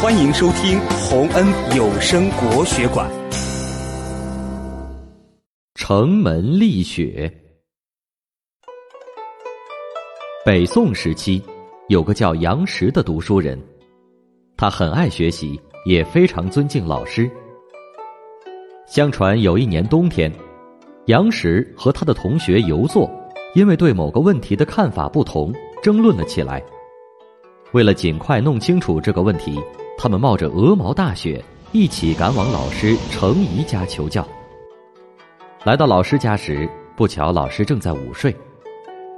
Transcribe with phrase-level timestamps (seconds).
[0.00, 1.44] 欢迎收听洪恩
[1.76, 3.10] 有声国学馆。
[5.74, 7.28] 城门立雪。
[10.46, 11.42] 北宋时期，
[11.88, 13.60] 有个叫杨时的读书人，
[14.56, 17.28] 他很爱学习，也非常尊敬老师。
[18.86, 20.32] 相传有一年冬天，
[21.06, 23.10] 杨时和他的同学游作，
[23.52, 25.52] 因为对某个问题的看法不同，
[25.82, 26.62] 争论了起来。
[27.72, 29.60] 为了尽快弄清楚这个问题。
[30.00, 34.26] 他们冒着鹅毛大雪，一起赶往老师程颐家求教。
[35.64, 38.34] 来到老师家时，不巧老师正在午睡，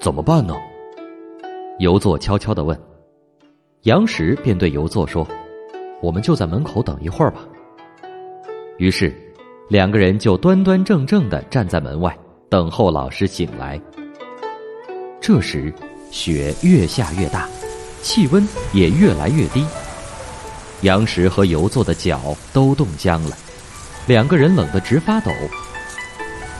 [0.00, 0.56] 怎么办呢？
[1.78, 2.80] 游作悄悄的问。
[3.82, 5.28] 杨时便对游作说
[6.00, 7.46] ：“我们就在门口等一会儿吧。”
[8.78, 9.14] 于是，
[9.68, 12.16] 两个人就端端正正的站在门外，
[12.48, 13.78] 等候老师醒来。
[15.20, 15.70] 这时，
[16.10, 17.46] 雪越下越大，
[18.00, 19.66] 气温也越来越低。
[20.82, 23.36] 杨石和游作的脚都冻僵了，
[24.06, 25.30] 两个人冷得直发抖。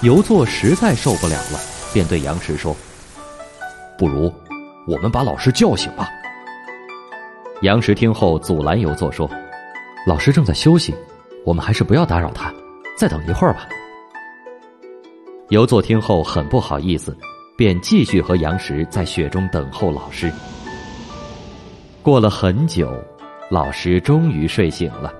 [0.02, 1.60] 游作实在受不了了，
[1.92, 2.76] 便对杨石说
[3.98, 4.32] ：“不如
[4.86, 6.08] 我们把老师叫醒吧。”
[7.62, 9.28] 杨石听后阻拦游作说
[10.06, 10.94] ：“老师正在休息，
[11.44, 12.52] 我们还是不要打扰他，
[12.96, 13.68] 再等一会儿吧。”
[15.50, 17.16] 游作听后很不好意思，
[17.56, 20.32] 便继续和杨石在雪中等候老师。
[22.02, 22.92] 过了很久。
[23.52, 25.12] 老师终于睡醒了，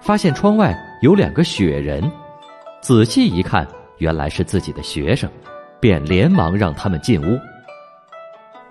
[0.00, 2.08] 发现窗外有两个雪人，
[2.80, 5.28] 仔细一看，原来是自己的学生，
[5.80, 7.36] 便连忙让他们进屋。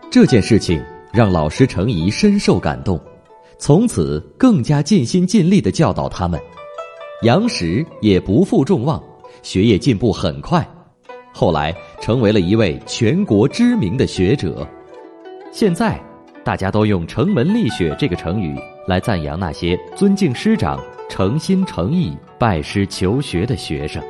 [0.09, 2.97] 这件事情让老师程颐深受感动，
[3.57, 6.39] 从此更加尽心尽力的教导他们。
[7.23, 9.03] 杨时也不负众望，
[9.43, 10.65] 学业进步很快，
[11.33, 14.65] 后来成为了一位全国知名的学者。
[15.51, 16.01] 现在，
[16.45, 18.57] 大家都用“城门立雪”这个成语。
[18.87, 24.01] 来赞扬那些尊敬师长、诚心诚意拜师求学的学生。